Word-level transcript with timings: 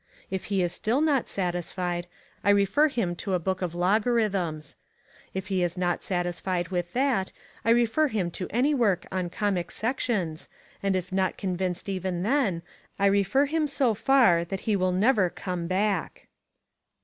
If 0.31 0.45
he 0.45 0.63
is 0.63 0.73
still 0.73 0.99
not 0.99 1.29
satisfied 1.29 2.07
I 2.43 2.49
refer 2.49 2.87
him 2.87 3.15
to 3.17 3.35
a 3.35 3.39
book 3.39 3.61
of 3.61 3.75
Logarithms. 3.75 4.75
If 5.35 5.49
he 5.49 5.61
is 5.61 5.77
not 5.77 6.03
satisfied 6.03 6.69
with 6.69 6.93
that 6.93 7.31
I 7.63 7.69
refer 7.69 8.07
him 8.07 8.31
to 8.31 8.47
any 8.49 8.73
work 8.73 9.05
on 9.11 9.29
conic 9.29 9.69
sections 9.69 10.49
and 10.81 10.95
if 10.95 11.11
not 11.11 11.37
convinced 11.37 11.87
even 11.87 12.23
then 12.23 12.63
I 12.97 13.05
refer 13.05 13.45
him 13.45 13.67
so 13.67 13.93
far 13.93 14.43
that 14.43 14.61
he 14.61 14.75
will 14.75 14.91
never 14.91 15.29
come 15.29 15.67
back. 15.67 16.29